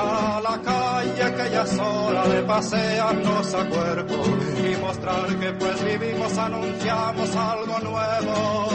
a 0.00 0.40
la 0.40 0.62
calle 0.62 1.34
que 1.36 1.50
ya 1.50 1.62
es 1.62 1.78
hora 1.78 2.26
de 2.26 2.42
pasearnos 2.42 3.54
a 3.54 3.68
cuerpo 3.68 4.14
y 4.66 4.76
mostrar 4.76 5.38
que 5.38 5.52
pues 5.52 5.84
vivimos, 5.84 6.38
anunciamos 6.38 7.36
algo 7.36 7.78
nuevo. 7.80 8.68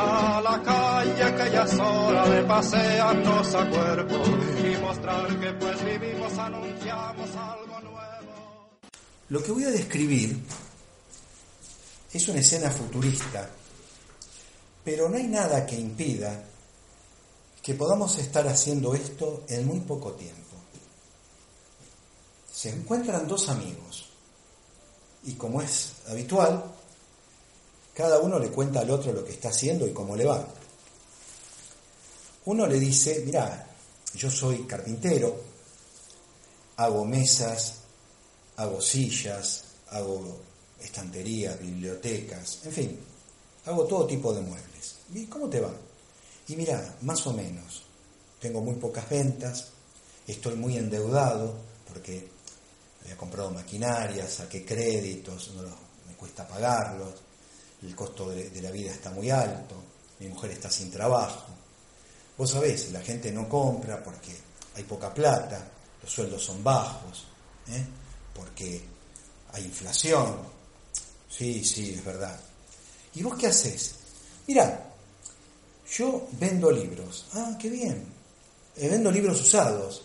A 0.00 0.40
la 0.42 0.62
calle 0.62 1.34
que 1.36 1.50
ya 1.50 1.64
es 1.64 1.78
hora 1.78 2.28
de 2.28 2.42
pasearnos 2.42 3.54
a 3.54 3.70
cuerpo 3.70 4.22
y 4.64 4.76
mostrar 4.80 5.40
que 5.40 5.52
pues 5.52 5.84
vivimos, 5.84 6.38
anunciamos 6.38 7.30
algo 7.36 7.80
nuevo. 7.80 8.68
Lo 9.30 9.42
que 9.42 9.52
voy 9.52 9.64
a 9.64 9.70
describir 9.70 10.38
es 12.12 12.28
una 12.28 12.40
escena 12.40 12.70
futurista, 12.70 13.48
pero 14.84 15.08
no 15.08 15.16
hay 15.16 15.26
nada 15.26 15.66
que 15.66 15.76
impida 15.76 16.47
que 17.68 17.74
podamos 17.74 18.16
estar 18.16 18.48
haciendo 18.48 18.94
esto 18.94 19.44
en 19.46 19.66
muy 19.66 19.80
poco 19.80 20.12
tiempo. 20.12 20.56
Se 22.50 22.70
encuentran 22.70 23.28
dos 23.28 23.50
amigos 23.50 24.06
y 25.24 25.34
como 25.34 25.60
es 25.60 25.92
habitual, 26.08 26.64
cada 27.92 28.20
uno 28.20 28.38
le 28.38 28.48
cuenta 28.48 28.80
al 28.80 28.90
otro 28.90 29.12
lo 29.12 29.22
que 29.22 29.32
está 29.32 29.50
haciendo 29.50 29.86
y 29.86 29.92
cómo 29.92 30.16
le 30.16 30.24
va. 30.24 30.48
Uno 32.46 32.66
le 32.66 32.80
dice, 32.80 33.22
mira, 33.26 33.68
yo 34.14 34.30
soy 34.30 34.62
carpintero, 34.62 35.38
hago 36.76 37.04
mesas, 37.04 37.74
hago 38.56 38.80
sillas, 38.80 39.64
hago 39.90 40.38
estanterías, 40.80 41.60
bibliotecas, 41.60 42.60
en 42.64 42.72
fin, 42.72 43.00
hago 43.66 43.84
todo 43.84 44.06
tipo 44.06 44.32
de 44.32 44.40
muebles. 44.40 44.94
¿Y 45.12 45.26
cómo 45.26 45.50
te 45.50 45.60
va? 45.60 45.87
Y 46.48 46.56
mira, 46.56 46.96
más 47.02 47.26
o 47.26 47.32
menos, 47.32 47.82
tengo 48.40 48.60
muy 48.60 48.76
pocas 48.76 49.08
ventas, 49.08 49.68
estoy 50.26 50.54
muy 50.56 50.76
endeudado 50.76 51.54
porque 51.86 52.28
había 53.02 53.16
comprado 53.16 53.50
maquinaria, 53.50 54.28
saqué 54.28 54.64
créditos, 54.64 55.52
no 55.54 55.62
me 56.06 56.14
cuesta 56.14 56.48
pagarlos, 56.48 57.14
el 57.82 57.94
costo 57.94 58.30
de, 58.30 58.62
la 58.62 58.70
vida 58.70 58.92
está 58.92 59.10
muy 59.10 59.30
alto, 59.30 59.74
mi 60.20 60.28
mujer 60.28 60.52
está 60.52 60.70
sin 60.70 60.90
trabajo. 60.90 61.46
Vos 62.36 62.50
sabés, 62.50 62.92
la 62.92 63.00
gente 63.00 63.30
no 63.30 63.48
compra 63.48 64.02
porque 64.02 64.34
hay 64.74 64.84
poca 64.84 65.12
plata, 65.12 65.68
los 66.02 66.10
sueldos 66.10 66.42
son 66.42 66.64
bajos, 66.64 67.26
¿eh? 67.68 67.84
porque 68.34 68.82
hay 69.52 69.64
inflación. 69.64 70.36
Sí, 71.28 71.62
sí, 71.62 71.94
es 71.94 72.04
verdad. 72.04 72.40
¿Y 73.14 73.22
vos 73.22 73.36
qué 73.36 73.48
haces? 73.48 73.96
Mira, 74.46 74.87
yo 75.90 76.28
vendo 76.32 76.70
libros. 76.70 77.26
Ah, 77.34 77.56
qué 77.58 77.70
bien. 77.70 78.04
Eh, 78.76 78.88
vendo 78.88 79.10
libros 79.10 79.40
usados. 79.40 80.02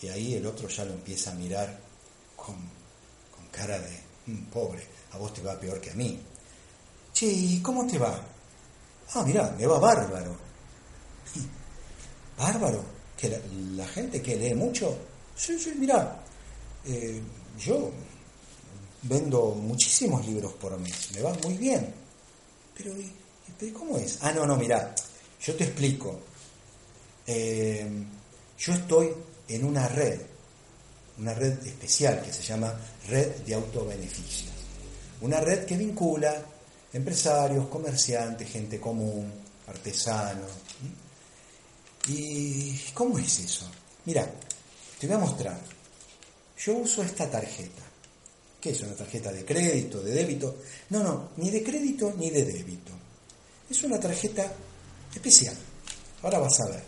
Y 0.00 0.08
ahí 0.08 0.34
el 0.34 0.46
otro 0.46 0.68
ya 0.68 0.84
lo 0.84 0.92
empieza 0.92 1.30
a 1.30 1.34
mirar 1.34 1.78
con, 2.36 2.56
cara 3.50 3.78
de, 3.78 4.00
mm, 4.26 4.44
pobre, 4.46 4.86
a 5.12 5.18
vos 5.18 5.32
te 5.32 5.42
va 5.42 5.58
peor 5.58 5.80
que 5.80 5.90
a 5.90 5.94
mí. 5.94 6.18
Che, 7.12 7.26
¿y 7.26 7.60
cómo 7.60 7.86
te 7.86 7.98
va? 7.98 8.20
Ah, 9.14 9.22
mira, 9.24 9.54
me 9.56 9.66
va 9.66 9.78
bárbaro. 9.78 10.36
¿Bárbaro? 12.38 12.82
¿Que 13.16 13.40
la, 13.76 13.86
gente 13.86 14.20
que 14.22 14.36
lee 14.36 14.54
mucho? 14.54 14.96
Sí, 15.36 15.58
sí, 15.58 15.74
mira, 15.78 16.20
eh, 16.84 17.22
yo 17.58 17.92
vendo 19.02 19.54
muchísimos 19.54 20.26
libros 20.26 20.54
por 20.54 20.78
mes, 20.78 21.12
me 21.14 21.22
va 21.22 21.32
muy 21.44 21.56
bien. 21.56 21.94
Pero, 22.76 22.94
¿cómo 23.78 23.98
es? 23.98 24.18
Ah, 24.22 24.32
no, 24.32 24.46
no, 24.46 24.56
mira, 24.56 24.94
yo 25.42 25.54
te 25.54 25.64
explico. 25.64 26.20
Eh, 27.26 27.86
yo 28.58 28.72
estoy 28.72 29.10
en 29.48 29.64
una 29.64 29.88
red, 29.88 30.20
una 31.18 31.34
red 31.34 31.66
especial 31.66 32.22
que 32.22 32.32
se 32.32 32.42
llama 32.42 32.74
Red 33.08 33.42
de 33.44 33.54
Autobeneficios. 33.54 34.52
Una 35.20 35.40
red 35.40 35.64
que 35.64 35.76
vincula 35.76 36.42
empresarios, 36.92 37.66
comerciantes, 37.68 38.48
gente 38.48 38.78
común, 38.78 39.32
artesanos. 39.66 40.50
¿Y 42.08 42.76
cómo 42.94 43.18
es 43.18 43.40
eso? 43.40 43.70
Mira, 44.04 44.28
te 44.98 45.06
voy 45.06 45.16
a 45.16 45.20
mostrar. 45.20 45.60
Yo 46.58 46.74
uso 46.74 47.02
esta 47.02 47.28
tarjeta. 47.28 47.82
¿Qué 48.60 48.70
es 48.70 48.80
una 48.82 48.94
tarjeta 48.94 49.32
de 49.32 49.44
crédito, 49.44 50.00
de 50.02 50.12
débito? 50.12 50.58
No, 50.90 51.02
no, 51.02 51.30
ni 51.38 51.50
de 51.50 51.64
crédito 51.64 52.14
ni 52.16 52.30
de 52.30 52.44
débito. 52.44 52.92
Es 53.68 53.82
una 53.82 53.98
tarjeta 53.98 54.52
especial. 55.14 55.56
Ahora 56.22 56.38
vas 56.38 56.60
a 56.60 56.68
ver. 56.70 56.84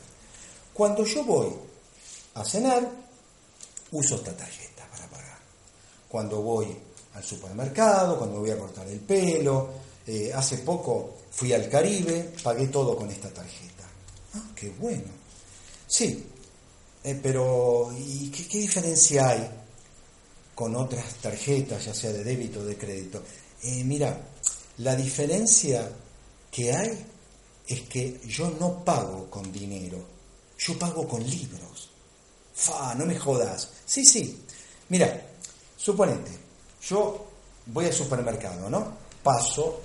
Cuando 0.72 1.04
yo 1.04 1.24
voy 1.24 1.48
a 2.34 2.44
cenar, 2.44 2.90
uso 3.92 4.16
esta 4.16 4.36
tarjeta 4.36 4.86
para 4.90 5.08
pagar. 5.08 5.38
Cuando 6.08 6.42
voy 6.42 6.76
al 7.14 7.24
supermercado, 7.24 8.18
cuando 8.18 8.40
voy 8.40 8.50
a 8.50 8.58
cortar 8.58 8.86
el 8.88 9.00
pelo, 9.00 9.70
eh, 10.06 10.32
hace 10.34 10.58
poco 10.58 11.14
fui 11.30 11.52
al 11.52 11.68
Caribe, 11.68 12.32
pagué 12.42 12.68
todo 12.68 12.96
con 12.96 13.10
esta 13.10 13.28
tarjeta. 13.30 13.84
Ah, 14.34 14.50
qué 14.54 14.70
bueno. 14.70 15.24
Sí, 15.86 16.26
eh, 17.04 17.20
pero 17.22 17.92
¿y 17.96 18.30
qué, 18.30 18.58
diferencia 18.58 19.28
hay 19.28 19.50
con 20.54 20.74
otras 20.74 21.14
tarjetas, 21.16 21.84
ya 21.84 21.94
sea 21.94 22.12
de 22.12 22.24
débito 22.24 22.60
o 22.60 22.64
de 22.64 22.76
crédito? 22.76 23.22
Eh, 23.62 23.84
mira, 23.84 24.18
la 24.78 24.96
diferencia 24.96 25.88
que 26.50 26.72
hay 26.72 27.06
es 27.66 27.82
que 27.82 28.20
yo 28.26 28.50
no 28.60 28.84
pago 28.84 29.30
con 29.30 29.50
dinero, 29.52 29.98
yo 30.58 30.78
pago 30.78 31.08
con 31.08 31.22
libros. 31.28 31.91
Fa, 32.54 32.94
no 32.94 33.06
me 33.06 33.19
jodas. 33.19 33.70
Sí, 33.84 34.04
sí. 34.04 34.44
Mira, 34.88 35.20
suponete, 35.76 36.30
yo 36.82 37.26
voy 37.66 37.86
al 37.86 37.92
supermercado, 37.92 38.69
¿no? 38.69 39.04
Paso, 39.22 39.80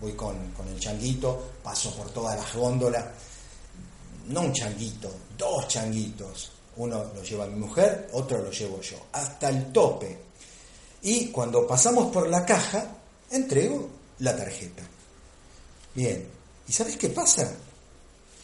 voy 0.00 0.12
con, 0.12 0.36
el 0.68 0.80
changuito, 0.80 1.54
paso 1.62 1.94
por 1.96 2.10
todas 2.10 2.36
las 2.36 2.54
góndolas. 2.54 3.04
No 4.28 4.42
un 4.42 4.52
changuito, 4.52 5.12
dos 5.36 5.66
changuitos. 5.68 6.52
Uno 6.76 7.04
lo 7.14 7.22
lleva 7.22 7.46
mi 7.46 7.56
mujer, 7.56 8.08
otro 8.12 8.38
lo 8.38 8.50
llevo 8.50 8.80
yo, 8.80 8.96
hasta 9.12 9.48
el 9.50 9.72
tope. 9.72 10.18
Y 11.02 11.26
cuando 11.28 11.66
pasamos 11.66 12.10
por 12.12 12.28
la 12.28 12.46
caja, 12.46 12.86
entrego 13.30 13.90
la 14.20 14.36
tarjeta. 14.36 14.82
Bien, 15.94 16.26
¿Y 16.68 16.72
sabes 16.72 16.96
qué 16.96 17.08
pasa? 17.08 17.52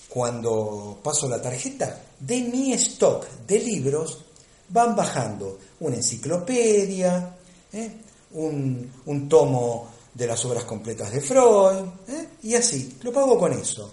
Cuando 0.08 0.98
paso 1.02 1.28
la 1.28 1.40
tarjeta, 1.40 2.02
de 2.18 2.40
mi 2.42 2.72
stock 2.74 3.26
de 3.46 3.60
libros 3.60 4.24
van 4.68 4.96
bajando 4.96 5.58
una 5.80 5.96
enciclopedia, 5.96 7.36
¿eh? 7.72 7.96
un, 8.32 9.28
tomo 9.28 9.88
de 10.12 10.26
las 10.26 10.44
obras 10.44 10.64
completas 10.64 11.12
de 11.12 11.20
Freud, 11.20 11.86
¿eh? 12.08 12.28
y 12.42 12.54
así, 12.54 12.98
lo 13.02 13.12
pago 13.12 13.38
con 13.38 13.52
eso. 13.52 13.92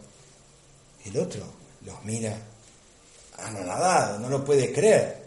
El 1.06 1.18
otro 1.20 1.46
los 1.86 2.04
mira 2.04 2.36
anonadado, 3.38 4.20
no 4.20 4.30
lo 4.30 4.44
puede 4.44 4.72
creer. 4.72 5.24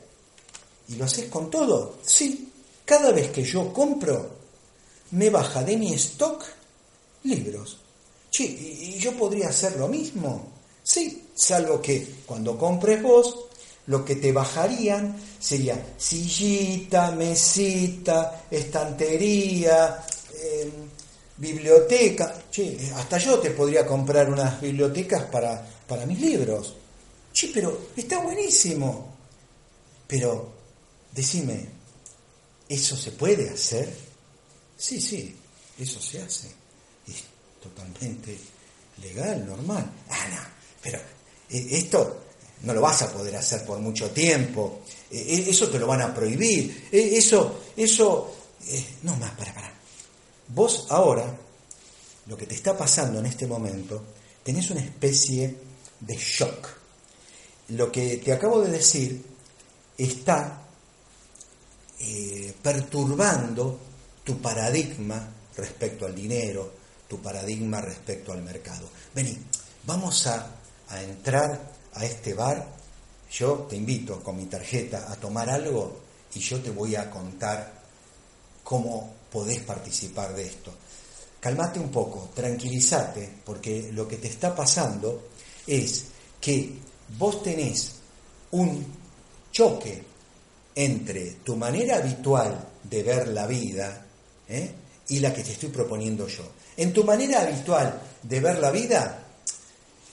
¿Y 0.89 0.97
lo 0.97 1.05
haces 1.05 1.27
con 1.27 1.51
todo? 1.51 1.99
Sí, 2.03 2.53
cada 2.85 3.13
vez 3.13 3.31
que 3.31 3.45
yo 3.45 3.73
compro, 3.73 4.31
me 5.13 5.31
baja 5.31 5.63
de 5.63 5.77
mi 5.77 5.93
stock 5.95 6.45
libros. 7.25 7.79
Sí, 8.31 8.95
¿y 8.95 8.99
yo 8.99 9.17
podría 9.17 9.49
hacer 9.49 9.77
lo 9.77 9.89
mismo? 9.89 10.53
Sí, 10.83 11.29
salvo 11.35 11.81
que 11.81 12.07
cuando 12.27 12.57
compres 12.59 13.03
vos, 13.03 13.47
lo 13.87 14.05
que 14.05 14.17
te 14.17 14.33
bajarían 14.33 15.17
sería 15.41 15.95
sillita, 15.97 17.11
mesita, 17.13 18.45
estantería, 18.51 20.05
em, 20.43 20.71
biblioteca. 21.37 22.45
Che, 22.51 22.91
hasta 22.95 23.19
yo 23.19 23.39
te 23.39 23.51
podría 23.51 23.87
comprar 23.87 24.31
unas 24.31 24.61
bibliotecas 24.61 25.25
para, 25.25 25.67
para 25.87 26.05
mis 26.07 26.21
libros. 26.21 26.75
Sí, 27.33 27.51
pero 27.55 27.89
está 27.97 28.19
buenísimo. 28.21 29.17
Pero, 30.07 30.53
decime, 31.13 31.69
¿eso 32.69 32.97
se 32.97 33.13
puede 33.13 33.49
hacer? 33.51 33.93
Sí, 34.77 35.01
sí, 35.01 35.35
eso 35.79 36.01
se 36.01 36.21
hace 36.23 36.58
totalmente 37.61 38.39
legal, 39.03 39.47
normal. 39.47 39.91
Ah, 40.09 40.27
no, 40.31 40.41
pero 40.83 40.99
eh, 41.51 41.67
esto 41.71 42.25
no 42.63 42.75
lo 42.75 42.81
vas 42.81 43.03
a 43.03 43.13
poder 43.13 43.37
hacer 43.37 43.65
por 43.65 43.79
mucho 43.79 44.11
tiempo, 44.11 44.81
eh, 45.11 45.47
eso 45.49 45.69
te 45.69 45.79
lo 45.79 45.87
van 45.87 46.03
a 46.03 46.15
prohibir, 46.15 46.89
eso, 46.91 47.61
eso, 47.77 48.35
no 49.03 49.17
más, 49.17 49.31
para, 49.33 49.55
para. 49.55 49.73
Vos 50.49 50.87
ahora, 50.89 51.37
lo 52.27 52.37
que 52.37 52.47
te 52.47 52.55
está 52.55 52.77
pasando 52.77 53.19
en 53.21 53.27
este 53.27 53.47
momento, 53.47 54.03
tenés 54.43 54.71
una 54.71 54.81
especie 54.81 55.57
de 56.01 56.17
shock. 56.17 56.69
Lo 57.69 57.93
que 57.93 58.17
te 58.19 58.33
acabo 58.33 58.63
de 58.63 58.73
decir 58.73 59.23
está 59.97 60.63
eh, 62.01 62.55
perturbando 62.63 63.79
tu 64.25 64.41
paradigma 64.41 65.29
respecto 65.57 66.07
al 66.07 66.15
dinero, 66.15 66.73
tu 67.09 67.21
paradigma 67.21 67.81
respecto 67.81 68.33
al 68.33 68.43
mercado. 68.43 68.89
Vení, 69.15 69.37
vamos 69.85 70.27
a, 70.27 70.51
a 70.89 71.03
entrar 71.03 71.73
a 71.95 72.05
este 72.05 72.35
bar, 72.35 72.67
yo 73.31 73.67
te 73.69 73.77
invito 73.77 74.23
con 74.23 74.37
mi 74.37 74.47
tarjeta 74.47 75.11
a 75.11 75.17
tomar 75.17 75.51
algo 75.51 76.01
y 76.35 76.41
yo 76.41 76.61
te 76.61 76.71
voy 76.71 76.97
a 76.97 77.11
contar 77.11 77.73
cómo 78.63 79.15
podés 79.33 79.61
participar 79.61 80.35
de 80.35 80.47
esto. 80.47 80.73
Calmate 81.41 81.79
un 81.79 81.91
poco, 81.91 82.31
tranquilízate, 82.35 83.41
porque 83.45 83.91
lo 83.93 84.07
que 84.07 84.17
te 84.17 84.29
está 84.29 84.55
pasando 84.55 85.29
es 85.67 86.05
que 86.41 86.75
vos 87.17 87.43
tenés 87.43 87.93
un 88.51 88.85
choque 89.53 90.03
entre 90.75 91.33
tu 91.45 91.57
manera 91.57 91.97
habitual 91.97 92.69
de 92.85 93.03
ver 93.03 93.29
la 93.29 93.47
vida 93.47 94.07
¿eh? 94.49 94.73
Y 95.09 95.21
la 95.21 95.33
que 95.33 95.43
te 95.43 95.53
estoy 95.53 95.71
proponiendo 95.71 96.27
yo. 96.27 96.45
En 96.77 96.93
tu 96.93 97.05
manera 97.05 97.41
habitual 97.41 98.01
de 98.23 98.41
ver 98.41 98.59
la 98.59 98.71
vida, 98.71 99.23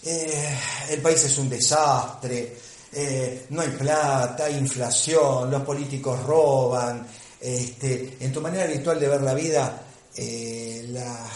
eh, 0.03 0.57
el 0.89 1.01
país 1.01 1.23
es 1.23 1.37
un 1.37 1.49
desastre, 1.49 2.55
eh, 2.93 3.45
no 3.49 3.61
hay 3.61 3.69
plata, 3.69 4.45
hay 4.45 4.57
inflación, 4.57 5.51
los 5.51 5.63
políticos 5.63 6.23
roban. 6.23 7.05
Este, 7.39 8.17
en 8.19 8.31
tu 8.31 8.41
manera 8.41 8.63
habitual 8.63 8.99
de 8.99 9.07
ver 9.07 9.21
la 9.21 9.33
vida, 9.33 9.81
la, 10.17 11.27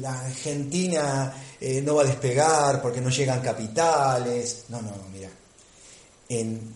la, 0.00 0.20
Argentina 0.20 1.32
no 1.82 1.94
va 1.94 2.02
a 2.02 2.06
despegar 2.06 2.82
porque 2.82 3.00
no 3.00 3.08
llegan 3.10 3.40
capitales. 3.40 4.64
No, 4.68 4.82
no, 4.82 4.90
mira. 5.12 5.30
En 6.28 6.74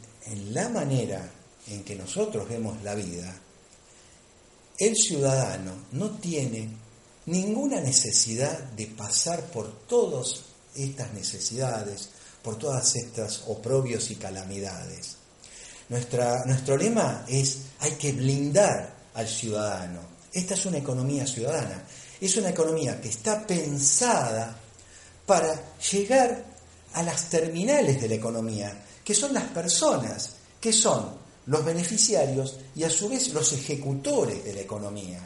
la 0.54 0.68
manera 0.68 1.28
en 1.70 1.84
que 1.84 1.94
nosotros 1.96 2.48
vemos 2.48 2.82
la 2.82 2.94
vida, 2.94 3.34
el 4.80 4.96
ciudadano 4.96 5.72
no 5.92 6.10
tiene 6.12 6.68
ninguna 7.26 7.80
necesidad 7.80 8.58
de 8.58 8.86
pasar 8.86 9.44
por 9.50 9.86
todas 9.86 10.40
estas 10.74 11.12
necesidades, 11.12 12.08
por 12.42 12.56
todas 12.58 12.96
estas 12.96 13.44
oprobios 13.46 14.10
y 14.10 14.16
calamidades. 14.16 15.16
Nuestro 15.90 16.78
lema 16.78 17.26
es 17.28 17.58
hay 17.80 17.92
que 17.92 18.12
blindar 18.12 18.94
al 19.12 19.28
ciudadano. 19.28 20.00
Esta 20.32 20.54
es 20.54 20.64
una 20.64 20.78
economía 20.78 21.26
ciudadana. 21.26 21.84
Es 22.18 22.36
una 22.38 22.48
economía 22.48 23.00
que 23.00 23.10
está 23.10 23.46
pensada 23.46 24.56
para 25.26 25.76
llegar 25.78 26.44
a 26.94 27.02
las 27.02 27.28
terminales 27.28 28.00
de 28.00 28.08
la 28.08 28.14
economía, 28.14 28.82
que 29.04 29.14
son 29.14 29.34
las 29.34 29.44
personas, 29.44 30.36
que 30.60 30.72
son 30.72 31.19
los 31.50 31.64
beneficiarios 31.64 32.58
y 32.76 32.84
a 32.84 32.90
su 32.90 33.08
vez 33.08 33.34
los 33.34 33.52
ejecutores 33.52 34.44
de 34.44 34.54
la 34.54 34.60
economía. 34.60 35.20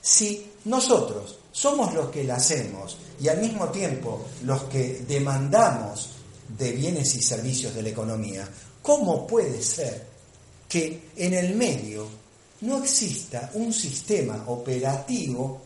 Si 0.00 0.52
nosotros 0.66 1.40
somos 1.50 1.92
los 1.94 2.10
que 2.10 2.22
la 2.22 2.36
hacemos 2.36 2.96
y 3.20 3.26
al 3.26 3.40
mismo 3.40 3.68
tiempo 3.70 4.24
los 4.44 4.62
que 4.64 5.04
demandamos 5.08 6.10
de 6.56 6.70
bienes 6.70 7.12
y 7.16 7.22
servicios 7.22 7.74
de 7.74 7.82
la 7.82 7.88
economía, 7.88 8.48
¿cómo 8.80 9.26
puede 9.26 9.60
ser 9.60 10.06
que 10.68 11.10
en 11.16 11.34
el 11.34 11.56
medio 11.56 12.06
no 12.60 12.78
exista 12.78 13.50
un 13.54 13.72
sistema 13.72 14.44
operativo 14.46 15.60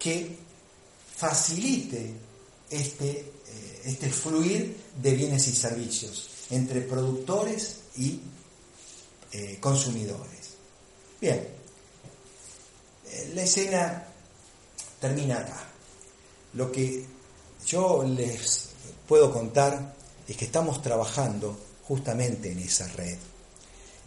que 0.00 0.36
facilite 1.14 2.12
este, 2.68 3.10
eh, 3.10 3.82
este 3.84 4.10
fluir 4.10 4.76
de 5.00 5.14
bienes 5.14 5.46
y 5.46 5.54
servicios 5.54 6.28
entre 6.50 6.80
productores 6.80 7.76
y 7.96 8.18
eh, 9.32 9.58
consumidores. 9.60 10.56
Bien, 11.20 11.46
eh, 13.10 13.32
la 13.34 13.42
escena 13.42 14.04
termina 15.00 15.38
acá. 15.38 15.64
Lo 16.54 16.72
que 16.72 17.04
yo 17.66 18.04
les 18.04 18.70
puedo 19.06 19.32
contar 19.32 19.94
es 20.26 20.36
que 20.36 20.46
estamos 20.46 20.82
trabajando 20.82 21.58
justamente 21.86 22.52
en 22.52 22.58
esa 22.60 22.86
red. 22.88 23.18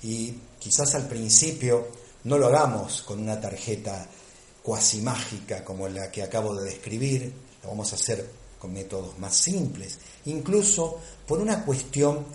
Y 0.03 0.33
quizás 0.59 0.95
al 0.95 1.07
principio 1.07 1.87
no 2.23 2.37
lo 2.37 2.47
hagamos 2.47 3.01
con 3.01 3.19
una 3.19 3.39
tarjeta 3.39 4.07
cuasi 4.63 5.01
mágica 5.01 5.63
como 5.63 5.87
la 5.87 6.11
que 6.11 6.23
acabo 6.23 6.55
de 6.55 6.69
describir, 6.69 7.33
lo 7.63 7.69
vamos 7.69 7.91
a 7.91 7.95
hacer 7.95 8.29
con 8.59 8.73
métodos 8.73 9.17
más 9.17 9.35
simples, 9.35 9.97
incluso 10.25 10.99
por 11.27 11.39
una 11.39 11.65
cuestión 11.65 12.25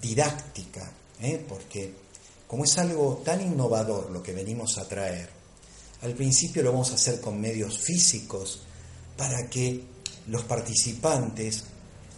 didáctica, 0.00 0.92
¿eh? 1.22 1.42
porque 1.48 1.94
como 2.50 2.64
es 2.64 2.78
algo 2.78 3.22
tan 3.24 3.40
innovador 3.40 4.10
lo 4.10 4.20
que 4.20 4.32
venimos 4.32 4.76
a 4.78 4.88
traer, 4.88 5.30
al 6.02 6.14
principio 6.14 6.64
lo 6.64 6.72
vamos 6.72 6.90
a 6.90 6.96
hacer 6.96 7.20
con 7.20 7.40
medios 7.40 7.78
físicos 7.78 8.62
para 9.16 9.48
que 9.48 9.80
los 10.26 10.42
participantes 10.42 11.62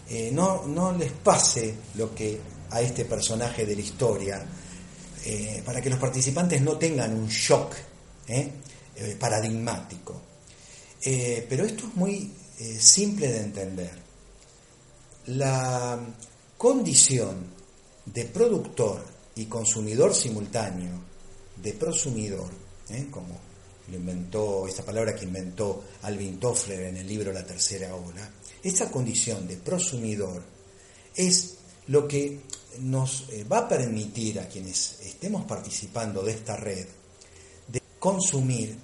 eh, 0.08 0.30
no, 0.32 0.66
no, 0.66 0.92
les 0.92 1.12
pase 1.12 1.74
lo 1.96 2.14
que 2.14 2.40
a 2.70 2.80
este 2.80 3.04
personaje 3.04 3.66
de 3.66 3.76
la 3.76 3.82
historia, 3.82 4.42
eh, 5.26 5.62
para 5.66 5.82
que 5.82 5.90
los 5.90 5.98
participantes 5.98 6.62
no 6.62 6.78
tengan 6.78 7.14
un 7.14 7.28
shock 7.28 7.74
¿eh? 8.26 8.50
paradigmático. 9.20 10.18
pero 11.04 11.66
esto 11.66 11.88
es 11.88 11.94
muy 11.94 12.32
simple 12.78 13.28
de 13.28 13.38
entender. 13.38 13.98
La 15.26 16.00
condición 16.56 17.48
de 18.06 18.24
productor 18.24 19.11
y 19.36 19.46
consumidor 19.46 20.14
simultáneo, 20.14 20.92
de 21.56 21.72
prosumidor, 21.74 22.50
¿eh? 22.90 23.08
como 23.10 23.38
lo 23.88 23.96
inventó, 23.96 24.66
esta 24.66 24.84
palabra 24.84 25.14
que 25.14 25.24
inventó 25.24 25.84
Alvin 26.02 26.38
Toffler 26.38 26.82
en 26.82 26.96
el 26.98 27.06
libro 27.06 27.32
La 27.32 27.44
Tercera 27.44 27.94
Ola, 27.94 28.30
esta 28.62 28.90
condición 28.90 29.46
de 29.46 29.56
prosumidor 29.56 30.42
es 31.14 31.56
lo 31.88 32.06
que 32.06 32.40
nos 32.80 33.28
eh, 33.30 33.44
va 33.44 33.58
a 33.58 33.68
permitir 33.68 34.40
a 34.40 34.48
quienes 34.48 35.00
estemos 35.00 35.44
participando 35.44 36.22
de 36.22 36.32
esta 36.32 36.56
red 36.56 36.86
de 37.68 37.82
consumir 37.98 38.78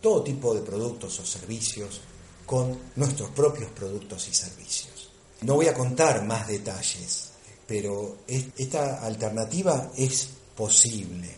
todo 0.00 0.22
tipo 0.22 0.54
de 0.54 0.62
productos 0.62 1.20
o 1.20 1.26
servicios 1.26 2.00
con 2.46 2.76
nuestros 2.96 3.30
propios 3.30 3.70
productos 3.70 4.28
y 4.28 4.34
servicios. 4.34 5.10
No 5.42 5.54
voy 5.54 5.68
a 5.68 5.74
contar 5.74 6.24
más 6.24 6.48
detalles, 6.48 7.29
pero 7.70 8.24
esta 8.26 8.98
alternativa 8.98 9.92
es 9.96 10.28
posible. 10.56 11.30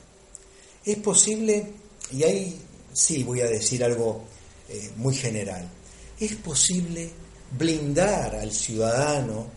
Es 0.82 0.96
posible, 0.96 1.74
y 2.10 2.22
ahí 2.22 2.58
sí 2.90 3.22
voy 3.22 3.42
a 3.42 3.46
decir 3.48 3.84
algo 3.84 4.24
eh, 4.70 4.92
muy 4.96 5.14
general, 5.14 5.70
es 6.18 6.34
posible 6.36 7.10
blindar 7.58 8.34
al 8.36 8.50
ciudadano, 8.50 9.48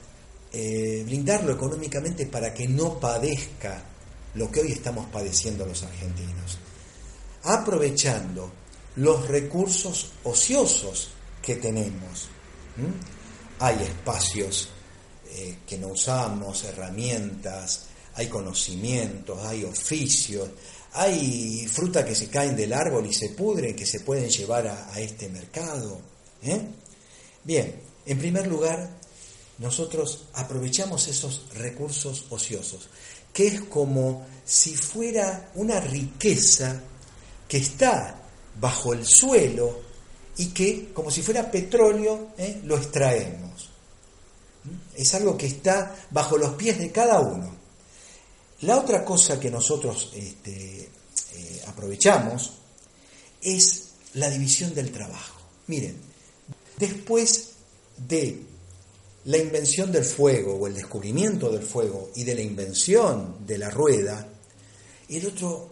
eh, 0.51 1.03
blindarlo 1.05 1.53
económicamente 1.53 2.25
para 2.25 2.53
que 2.53 2.67
no 2.67 2.99
padezca 2.99 3.81
lo 4.33 4.51
que 4.51 4.59
hoy 4.59 4.73
estamos 4.73 5.05
padeciendo 5.05 5.65
los 5.65 5.81
argentinos, 5.81 6.57
aprovechando 7.43 8.51
los 8.97 9.25
recursos 9.29 10.11
ociosos 10.25 11.11
que 11.41 11.55
tenemos. 11.55 12.27
Hay 13.59 13.81
espacios 13.81 14.74
eh, 15.37 15.57
que 15.67 15.77
no 15.77 15.89
usamos, 15.89 16.63
herramientas, 16.63 17.87
hay 18.13 18.27
conocimientos, 18.27 19.43
hay 19.43 19.65
oficios, 19.65 20.49
hay 20.93 21.67
fruta 21.67 22.05
que 22.05 22.15
se 22.15 22.29
caen 22.29 22.55
del 22.55 22.71
árbol 22.71 23.05
y 23.05 23.13
se 23.13 23.31
pudren 23.31 23.75
que 23.75 23.85
se 23.85 23.99
pueden 23.99 24.29
llevar 24.29 24.65
a, 24.65 24.97
este 24.97 25.27
mercado. 25.27 25.99
¿eh? 26.41 26.61
Bien, 27.43 27.81
en 28.05 28.17
primer 28.17 28.47
lugar, 28.47 28.89
nosotros 29.57 30.27
aprovechamos 30.35 31.09
esos 31.09 31.47
recursos 31.55 32.27
ociosos, 32.29 32.87
que 33.33 33.47
es 33.47 33.61
como 33.63 34.25
si 34.45 34.73
fuera 34.73 35.51
una 35.55 35.81
riqueza 35.81 36.81
que 37.45 37.57
está 37.57 38.21
bajo 38.57 38.93
el 38.93 39.05
suelo 39.05 39.81
y 40.37 40.47
que, 40.47 40.93
como 40.93 41.11
si 41.11 41.21
fuera 41.21 41.51
petróleo, 41.51 42.29
¿eh? 42.37 42.61
lo 42.63 42.77
extraemos. 42.77 43.74
Es 44.95 45.13
algo 45.13 45.37
que 45.37 45.47
está 45.47 45.95
bajo 46.11 46.37
los 46.37 46.53
pies 46.53 46.79
de 46.79 46.91
cada 46.91 47.19
uno. 47.19 47.53
La 48.61 48.77
otra 48.77 49.03
cosa 49.03 49.39
que 49.39 49.51
nosotros 49.51 50.11
este, 50.15 50.89
eh, 51.35 51.61
aprovechamos 51.67 52.53
es 53.41 53.89
la 54.13 54.29
división 54.29 54.73
del 54.73 54.91
trabajo. 54.91 55.39
Miren, 55.67 55.97
después 56.77 57.49
de 57.97 58.41
la 59.25 59.37
invención 59.37 59.91
del 59.91 60.03
fuego 60.05 60.55
o 60.55 60.67
el 60.67 60.75
descubrimiento 60.75 61.49
del 61.49 61.63
fuego 61.63 62.11
y 62.15 62.23
de 62.23 62.35
la 62.35 62.41
invención 62.41 63.45
de 63.45 63.57
la 63.57 63.69
rueda, 63.69 64.27
el 65.09 65.25
otro, 65.25 65.69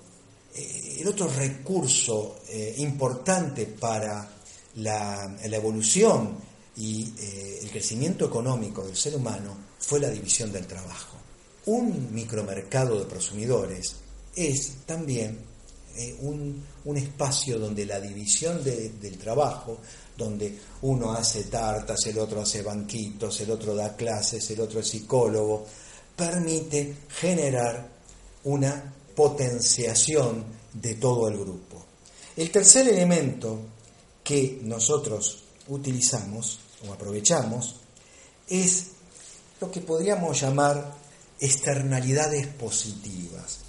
eh, 0.55 0.97
el 0.99 1.07
otro 1.07 1.27
recurso 1.27 2.41
eh, 2.49 2.75
importante 2.77 3.65
para 3.65 4.29
la, 4.75 5.37
evolución 5.43 6.37
y 6.75 7.13
eh, 7.19 7.59
el 7.61 7.69
crecimiento 7.69 8.25
económico 8.25 8.83
del 8.83 8.95
ser 8.95 9.15
humano 9.15 9.55
fue 9.79 9.99
la 9.99 10.09
división 10.09 10.51
del 10.51 10.65
trabajo. 10.65 11.17
Un 11.65 12.13
micromercado 12.13 12.99
de 12.99 13.05
prosumidores 13.05 13.95
es 14.35 14.77
también 14.85 15.39
un, 16.21 16.65
un, 16.85 16.97
espacio 16.97 17.59
donde 17.59 17.85
la 17.85 18.01
división 18.01 18.63
del 18.63 19.17
trabajo 19.19 19.77
donde 20.17 20.57
uno 20.81 21.13
hace 21.13 21.45
tartas, 21.45 22.05
el 22.07 22.19
otro 22.19 22.41
hace 22.41 22.61
banquitos, 22.61 23.39
el 23.41 23.51
otro 23.51 23.75
da 23.75 23.95
clases, 23.95 24.49
el 24.51 24.61
otro 24.61 24.79
es 24.79 24.87
psicólogo, 24.87 25.65
permite 26.15 26.95
generar 27.09 27.89
una 28.45 28.93
potenciación 29.15 30.45
de 30.73 30.95
todo 30.95 31.27
el 31.27 31.37
grupo. 31.37 31.85
El 32.35 32.51
tercer 32.51 32.87
elemento 32.87 33.59
que 34.23 34.59
nosotros 34.63 35.43
utilizamos 35.67 36.59
o 36.87 36.93
aprovechamos 36.93 37.75
es 38.47 38.87
lo 39.59 39.71
que 39.71 39.81
podríamos 39.81 40.39
llamar 40.39 40.95
externalidades 41.39 42.47
positivas. 42.47 43.59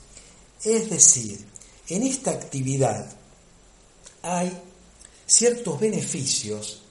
Es 0.62 0.90
decir, 0.90 1.44
en 1.88 2.02
esta 2.02 2.30
actividad 2.30 3.11
hay 4.23 4.52
ciertos 5.26 5.78
beneficios 5.78 6.83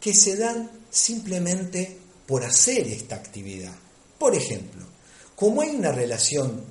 que 0.00 0.14
se 0.14 0.36
dan 0.36 0.70
simplemente 0.90 1.98
por 2.26 2.44
hacer 2.44 2.86
esta 2.86 3.16
actividad. 3.16 3.74
Por 4.18 4.34
ejemplo, 4.34 4.84
como 5.34 5.62
hay 5.62 5.70
una 5.70 5.92
relación 5.92 6.64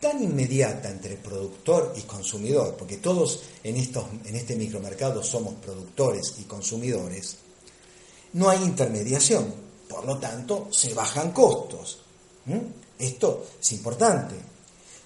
tan 0.00 0.22
inmediata 0.22 0.90
entre 0.90 1.16
productor 1.16 1.94
y 1.96 2.02
consumidor, 2.02 2.76
porque 2.76 2.98
todos 2.98 3.42
en, 3.64 3.76
estos, 3.76 4.04
en 4.24 4.36
este 4.36 4.54
micromercado 4.54 5.22
somos 5.22 5.54
productores 5.54 6.34
y 6.38 6.44
consumidores, 6.44 7.38
no 8.34 8.50
hay 8.50 8.62
intermediación, 8.62 9.52
por 9.88 10.04
lo 10.04 10.18
tanto 10.18 10.68
se 10.70 10.94
bajan 10.94 11.32
costos. 11.32 12.00
Esto 12.98 13.46
es 13.60 13.72
importante. 13.72 14.34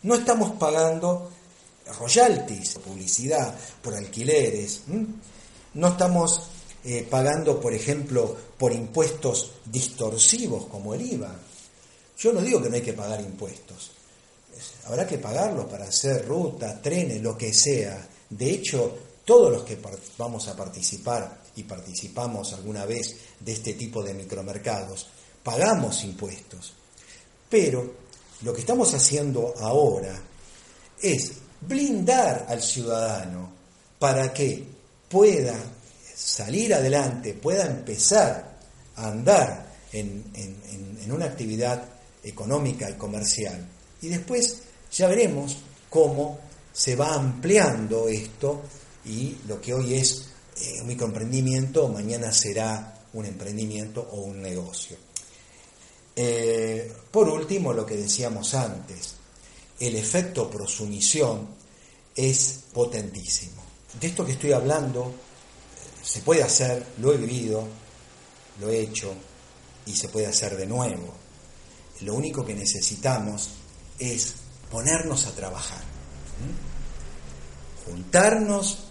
No 0.02 0.14
estamos 0.14 0.52
pagando 0.52 1.31
royalties, 1.99 2.75
publicidad, 2.79 3.55
por 3.83 3.95
alquileres. 3.95 4.83
No 5.75 5.88
estamos 5.88 6.43
eh, 6.85 7.07
pagando, 7.09 7.61
por 7.61 7.73
ejemplo, 7.75 8.37
por 8.59 8.73
impuestos 8.73 9.52
distorsivos 9.64 10.67
como 10.67 10.95
el 10.95 11.02
IVA. 11.12 11.35
Yo 12.19 12.33
no 12.33 12.41
digo 12.41 12.62
que 12.62 12.69
no 12.69 12.76
hay 12.76 12.83
que 12.83 12.93
pagar 12.93 13.21
impuestos. 13.21 13.93
Habrá 14.85 15.07
que 15.07 15.19
pagarlos 15.19 15.67
para 15.67 15.85
hacer 15.85 16.26
ruta, 16.26 16.81
trenes, 16.81 17.23
lo 17.23 17.37
que 17.37 17.52
sea. 17.52 18.07
De 18.29 18.50
hecho, 18.50 18.97
todos 19.25 19.52
los 19.52 19.62
que 19.64 19.79
vamos 20.19 20.49
a 20.49 20.57
participar 20.57 21.43
y 21.57 21.62
participamos 21.64 22.52
alguna 22.52 22.85
vez 22.87 23.17
de 23.41 23.52
este 23.52 23.75
tipo 23.75 24.02
de 24.02 24.14
micromercados, 24.14 25.09
pagamos 25.43 26.02
impuestos. 26.05 26.73
Pero 27.49 27.95
lo 28.43 28.52
que 28.52 28.61
estamos 28.61 28.93
haciendo 28.95 29.55
ahora 29.59 30.21
es 31.00 31.33
blindar 31.61 32.47
al 32.49 32.62
ciudadano 32.62 33.52
para 33.99 34.33
que 34.33 34.64
pueda 35.09 35.55
salir 36.14 36.75
adelante, 36.75 37.35
pueda 37.35 37.67
empezar 37.67 38.59
a 38.97 39.09
andar 39.09 39.67
en, 39.93 40.25
una 41.11 41.26
actividad 41.26 41.85
económica 42.25 42.88
y 42.88 42.95
comercial. 42.95 43.69
Y 44.00 44.09
después 44.09 44.62
ya 44.91 45.09
veremos 45.09 45.59
cómo 45.91 46.38
se 46.73 46.97
va 46.97 47.14
ampliando 47.14 48.09
esto 48.09 48.62
y 49.05 49.37
lo 49.47 49.61
que 49.61 49.75
hoy 49.75 49.95
es 49.95 50.29
eh, 50.61 50.81
un 50.81 50.89
microemprendimiento, 50.89 51.89
mañana 51.89 52.33
será 52.33 53.01
un 53.13 53.27
emprendimiento 53.27 54.09
o 54.13 54.23
un 54.23 54.41
negocio. 54.41 54.97
Eh, 56.15 56.93
por 57.11 57.29
último, 57.29 57.73
lo 57.73 57.87
que 57.87 57.97
decíamos 57.97 58.55
antes, 58.55 59.15
el 59.81 59.97
efecto 59.97 60.51
prosumisión 60.51 61.49
es 62.15 62.61
potentísimo 62.73 63.63
de 64.01 64.07
esto 64.07 64.25
que 64.25 64.33
estoy 64.33 64.53
hablando 64.53 65.09
eh, 65.09 65.13
se 66.03 66.21
puede 66.21 66.43
hacer, 66.43 66.85
lo 66.99 67.13
he 67.13 67.17
vivido, 67.17 67.67
lo 68.61 68.71
he 68.71 68.81
hecho 68.81 69.15
y 69.87 69.95
se 69.95 70.09
puede 70.09 70.27
hacer 70.27 70.57
de 70.57 70.67
nuevo. 70.67 71.15
Lo 72.01 72.15
único 72.15 72.45
que 72.45 72.55
necesitamos 72.55 73.51
es 73.99 74.35
ponernos 74.71 75.27
a 75.27 75.35
trabajar, 75.35 75.83
juntarnos, 77.87 78.87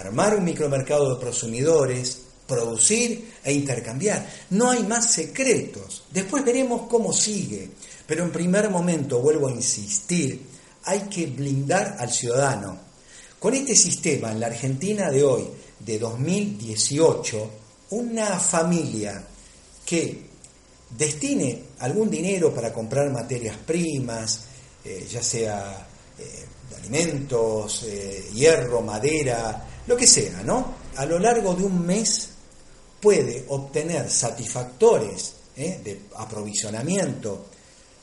armar 0.00 0.36
un 0.36 0.44
micromercado 0.44 1.14
de 1.14 1.20
prosumidores, 1.20 2.22
producir 2.46 3.32
e 3.42 3.52
intercambiar. 3.52 4.26
No 4.50 4.70
hay 4.70 4.84
más 4.84 5.12
secretos. 5.12 6.04
Después 6.12 6.44
veremos 6.44 6.82
cómo 6.88 7.12
sigue. 7.12 7.70
Pero 8.06 8.24
en 8.24 8.30
primer 8.30 8.70
momento, 8.70 9.20
vuelvo 9.20 9.48
a 9.48 9.52
insistir, 9.52 10.46
hay 10.84 11.00
que 11.00 11.26
blindar 11.26 11.96
al 11.98 12.10
ciudadano 12.10 12.78
con 13.38 13.54
este 13.54 13.74
sistema 13.74 14.32
en 14.32 14.40
la 14.40 14.46
Argentina 14.46 15.10
de 15.10 15.22
hoy, 15.22 15.44
de 15.80 15.98
2018, 15.98 17.50
una 17.90 18.38
familia 18.38 19.22
que 19.84 20.26
destine 20.96 21.62
algún 21.80 22.10
dinero 22.10 22.54
para 22.54 22.72
comprar 22.72 23.10
materias 23.10 23.56
primas, 23.56 24.40
eh, 24.84 25.06
ya 25.10 25.22
sea 25.22 25.86
eh, 26.18 26.44
alimentos, 26.86 27.82
eh, 27.84 28.30
hierro, 28.32 28.80
madera, 28.82 29.64
lo 29.86 29.96
que 29.96 30.06
sea, 30.06 30.42
¿no? 30.42 30.74
A 30.96 31.04
lo 31.04 31.18
largo 31.18 31.54
de 31.54 31.64
un 31.64 31.84
mes 31.84 32.30
puede 33.00 33.44
obtener 33.48 34.10
satisfactores 34.10 35.34
de 35.56 36.02
aprovisionamiento 36.16 37.46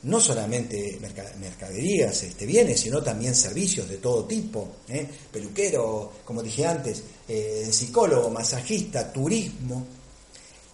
no 0.04 0.20
solamente 0.20 1.00
mercaderías, 1.40 2.24
este, 2.24 2.46
bienes, 2.46 2.82
sino 2.82 3.02
también 3.02 3.34
servicios 3.34 3.88
de 3.88 3.98
todo 3.98 4.26
tipo, 4.26 4.68
¿eh? 4.90 5.08
peluquero, 5.32 6.12
como 6.26 6.44
dije 6.44 6.66
antes, 6.66 7.04
eh, 7.28 7.70
psicólogo, 7.72 8.30
masajista, 8.30 9.12
turismo, 9.12 9.86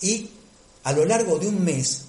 y 0.01 0.29
a 0.83 0.93
lo 0.93 1.05
largo 1.05 1.37
de 1.37 1.47
un 1.47 1.63
mes 1.63 2.05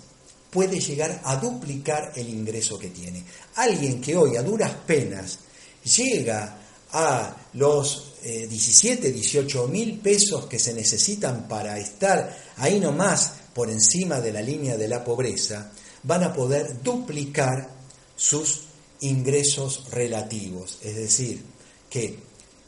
puede 0.49 0.80
llegar 0.80 1.21
a 1.25 1.37
duplicar 1.37 2.12
el 2.16 2.28
ingreso 2.28 2.78
que 2.78 2.88
tiene. 2.88 3.23
Alguien 3.57 4.00
que 4.00 4.16
hoy 4.16 4.37
a 4.37 4.42
duras 4.42 4.73
penas 4.87 5.40
llega 5.84 6.58
a 6.92 7.37
los 7.54 8.14
17, 8.22 9.08
eh, 9.08 9.12
18 9.12 9.68
mil 9.68 9.99
pesos 10.00 10.46
que 10.46 10.58
se 10.58 10.75
necesitan 10.75 11.49
para 11.49 11.78
estar 11.78 12.37
ahí 12.56 12.80
nomás 12.80 13.32
por 13.54 13.70
encima 13.70 14.20
de 14.20 14.32
la 14.32 14.42
línea 14.42 14.76
de 14.76 14.88
la 14.88 15.04
pobreza, 15.04 15.72
van 16.02 16.25
a 16.25 16.32
poder 16.32 16.82
duplicar 16.82 17.68
sus 18.16 18.62
ingresos 19.00 19.87
relativos. 19.90 20.78
Es 20.82 20.96
decir, 20.96 21.42
que 21.88 22.18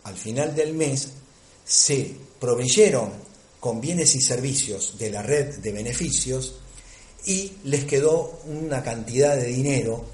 al 0.05 0.17
final 0.17 0.55
del 0.55 0.75
mes 0.75 1.09
se 1.65 2.17
proveyeron 2.41 3.13
con 3.61 3.81
bienes 3.81 4.15
y 4.17 4.21
servicios 4.21 4.99
de 4.99 5.11
la 5.11 5.23
red 5.23 5.59
de 5.59 5.73
beneficios 5.73 6.57
y 7.25 7.53
les 7.65 7.85
quedó 7.85 8.41
una 8.47 8.83
cantidad 8.83 9.37
de 9.37 9.47
dinero 9.47 10.05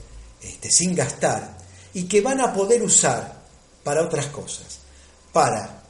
este, 0.43 0.71
sin 0.71 0.95
gastar 0.95 1.58
y 1.99 2.05
que 2.05 2.21
van 2.21 2.41
a 2.41 2.53
poder 2.53 2.81
usar 2.81 3.43
para 3.83 4.05
otras 4.05 4.27
cosas, 4.27 4.79
para 5.33 5.83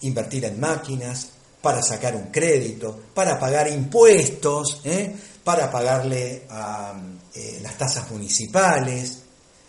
invertir 0.00 0.44
en 0.44 0.58
máquinas, 0.58 1.28
para 1.60 1.80
sacar 1.80 2.16
un 2.16 2.32
crédito, 2.32 2.98
para 3.14 3.38
pagar 3.38 3.68
impuestos, 3.68 4.80
¿eh? 4.82 5.14
para 5.44 5.70
pagarle 5.70 6.46
a 6.50 7.00
eh, 7.32 7.60
las 7.62 7.78
tasas 7.78 8.10
municipales. 8.10 9.18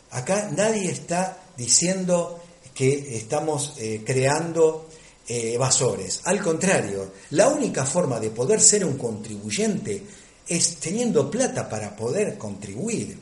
Acá 0.10 0.50
nadie 0.52 0.90
está 0.90 1.38
diciendo 1.56 2.42
que 2.74 3.16
estamos 3.16 3.76
eh, 3.78 4.02
creando 4.04 4.90
evasores. 5.28 6.22
Al 6.26 6.42
contrario, 6.42 7.14
la 7.30 7.50
única 7.50 7.86
forma 7.86 8.20
de 8.20 8.32
poder 8.32 8.60
ser 8.60 8.84
un 8.84 8.98
contribuyente 8.98 10.04
es 10.48 10.78
teniendo 10.78 11.30
plata 11.30 11.70
para 11.70 11.96
poder 11.96 12.38
contribuir. 12.38 13.18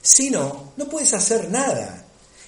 Si 0.00 0.30
no, 0.30 0.72
no 0.76 0.88
puedes 0.88 1.12
hacer 1.14 1.50
nada. 1.50 2.01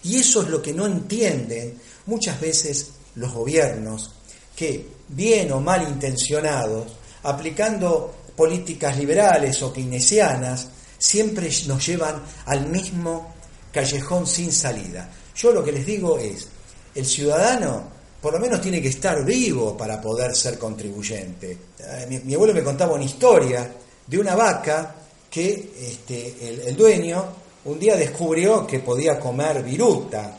Y 0.04 0.16
eso 0.16 0.42
es 0.42 0.49
lo 0.49 0.62
que 0.62 0.73
no 0.73 0.87
entienden 0.87 1.78
muchas 2.06 2.40
veces 2.40 2.90
los 3.16 3.32
gobiernos 3.32 4.12
que, 4.54 4.87
bien 5.08 5.50
o 5.52 5.61
mal 5.61 5.82
intencionados, 5.82 6.92
aplicando 7.23 8.14
políticas 8.37 8.96
liberales 8.96 9.62
o 9.62 9.73
keynesianas 9.73 10.68
siempre 10.99 11.50
nos 11.66 11.87
llevan 11.87 12.23
al 12.46 12.66
mismo 12.68 13.34
callejón 13.73 14.26
sin 14.26 14.52
salida. 14.52 15.11
Yo 15.34 15.52
lo 15.52 15.64
que 15.64 15.73
les 15.73 15.87
digo 15.87 16.18
es, 16.18 16.49
el 16.94 17.06
ciudadano 17.06 17.94
por 18.25 18.32
lo 18.32 18.40
menos 18.40 18.62
tiene 18.62 18.80
que 18.80 18.88
estar 18.88 19.23
vivo 19.23 19.76
para 19.76 20.00
poder 20.00 20.34
ser 20.34 20.58
contribuyente. 20.58 21.58
Eh, 21.78 22.23
mi, 22.25 22.32
abuelo 22.32 22.54
me 22.54 22.62
contaba 22.62 22.94
una 22.94 23.04
historia 23.04 23.70
de 24.06 24.18
una 24.18 24.34
vaca 24.34 24.94
que 25.30 25.75
este, 25.78 26.68
el, 26.68 26.75
dueño 26.75 27.23
un 27.64 27.78
día 27.78 27.97
descubrió 27.97 28.66
que 28.66 28.80
podía 28.80 29.18
comer 29.18 29.62
viruta 29.62 30.37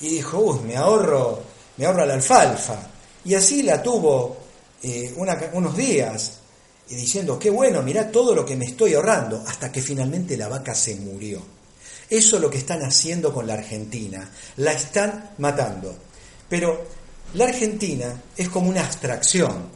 y 0.00 0.08
dijo, 0.08 0.38
uy, 0.38 0.60
me 0.60 0.76
ahorro, 0.76 1.42
me 1.76 1.86
ahorro 1.86 2.06
la 2.06 2.14
alfalfa. 2.14 2.78
Y 3.24 3.34
así 3.34 3.62
la 3.62 3.82
tuvo 3.82 4.36
eh, 4.82 5.14
unos 5.16 5.76
días 5.76 6.38
y 6.88 6.94
diciendo, 6.94 7.38
qué 7.38 7.50
bueno, 7.50 7.82
mirá 7.82 8.10
todo 8.10 8.34
lo 8.34 8.44
que 8.44 8.56
me 8.56 8.66
estoy 8.66 8.94
ahorrando, 8.94 9.42
hasta 9.46 9.72
que 9.72 9.80
finalmente 9.80 10.36
la 10.36 10.48
vaca 10.48 10.74
se 10.74 10.96
murió. 10.96 11.42
Eso 12.08 12.36
es 12.36 12.42
lo 12.42 12.50
que 12.50 12.58
están 12.58 12.82
haciendo 12.82 13.32
con 13.32 13.46
la 13.46 13.54
Argentina, 13.54 14.30
la 14.56 14.72
están 14.72 15.30
matando. 15.38 15.96
Pero 16.48 16.84
la 17.34 17.46
Argentina 17.46 18.22
es 18.36 18.48
como 18.48 18.68
una 18.68 18.84
abstracción. 18.84 19.68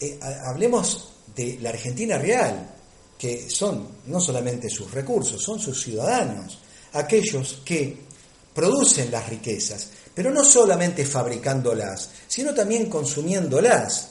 Eh, 0.00 0.18
hablemos 0.44 1.12
de 1.34 1.58
la 1.60 1.70
Argentina 1.70 2.18
real, 2.18 2.75
que 3.18 3.48
son 3.48 3.88
no 4.06 4.20
solamente 4.20 4.68
sus 4.68 4.90
recursos, 4.90 5.42
son 5.42 5.58
sus 5.58 5.80
ciudadanos, 5.82 6.58
aquellos 6.92 7.62
que 7.64 8.06
producen 8.54 9.10
las 9.10 9.28
riquezas, 9.28 9.90
pero 10.14 10.30
no 10.30 10.44
solamente 10.44 11.04
fabricándolas, 11.04 12.10
sino 12.26 12.54
también 12.54 12.88
consumiéndolas. 12.88 14.10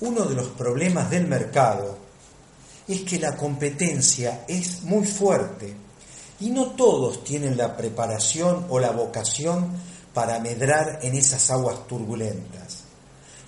Uno 0.00 0.24
de 0.24 0.34
los 0.34 0.48
problemas 0.48 1.10
del 1.10 1.26
mercado 1.26 1.98
es 2.86 3.02
que 3.02 3.18
la 3.18 3.36
competencia 3.36 4.44
es 4.46 4.82
muy 4.82 5.06
fuerte 5.06 5.74
y 6.40 6.50
no 6.50 6.72
todos 6.72 7.24
tienen 7.24 7.56
la 7.56 7.76
preparación 7.76 8.66
o 8.68 8.78
la 8.78 8.90
vocación 8.90 9.72
para 10.14 10.38
medrar 10.38 11.00
en 11.02 11.14
esas 11.14 11.50
aguas 11.50 11.86
turbulentas. 11.86 12.84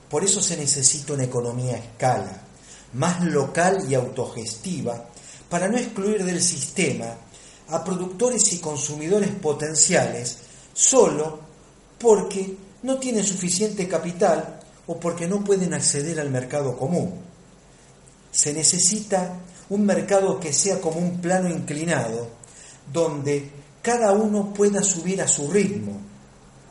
Por 0.09 0.25
eso 0.25 0.43
se 0.43 0.57
necesita 0.57 1.12
una 1.12 1.25
economía 1.25 1.76
a 1.76 1.79
escala, 1.79 2.43
más 2.94 3.25
local 3.25 3.87
y 3.88 3.94
autogestiva, 3.94 5.06
para 5.49 5.68
no 5.68 5.76
excluir 5.76 6.25
del 6.25 6.40
sistema 6.40 7.06
a 7.68 7.85
productores 7.85 8.52
y 8.52 8.59
consumidores 8.59 9.30
potenciales 9.30 10.38
solo 10.73 11.40
porque 11.99 12.56
no 12.82 12.99
tienen 12.99 13.25
suficiente 13.25 13.87
capital 13.87 14.61
o 14.87 14.99
porque 14.99 15.28
no 15.28 15.44
pueden 15.44 15.75
acceder 15.75 16.18
al 16.18 16.30
mercado 16.30 16.76
común. 16.76 17.14
Se 18.32 18.52
necesita 18.52 19.38
un 19.68 19.85
mercado 19.85 20.40
que 20.40 20.52
sea 20.52 20.80
como 20.80 20.99
un 20.99 21.20
plano 21.20 21.49
inclinado, 21.49 22.28
donde 22.92 23.50
cada 23.82 24.12
uno 24.12 24.52
pueda 24.52 24.82
subir 24.82 25.23
a 25.23 25.28
su 25.28 25.50
ritmo, 25.50 25.92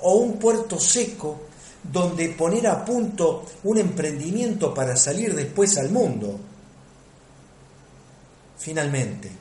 o 0.02 0.16
un 0.16 0.38
puerto 0.38 0.80
seco 0.80 1.42
donde 1.84 2.30
poner 2.30 2.68
a 2.68 2.84
punto 2.84 3.46
un 3.64 3.78
emprendimiento 3.78 4.74
para 4.74 4.96
salir 4.96 5.36
después 5.36 5.78
al 5.78 5.90
mundo. 5.90 6.40
Finalmente, 8.58 9.32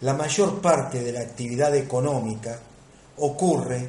la 0.00 0.14
mayor 0.14 0.60
parte 0.60 1.02
de 1.02 1.12
la 1.12 1.20
actividad 1.20 1.74
económica 1.76 2.58
ocurre 3.18 3.88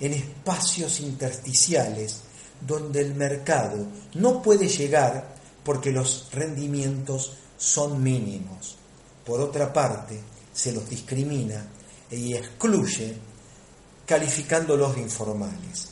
en 0.00 0.12
espacios 0.12 1.00
intersticiales 1.00 2.22
donde 2.60 3.00
el 3.00 3.14
mercado 3.14 3.86
no 4.14 4.42
puede 4.42 4.68
llegar 4.68 5.34
porque 5.64 5.92
los 5.92 6.28
rendimientos 6.32 7.34
son 7.56 8.02
mínimos. 8.02 8.76
Por 9.24 9.40
otra 9.40 9.72
parte, 9.72 10.20
se 10.52 10.72
los 10.72 10.88
discrimina 10.88 11.64
y 12.10 12.34
excluye 12.34 13.16
calificándolos 14.04 14.96
de 14.96 15.02
informales. 15.02 15.91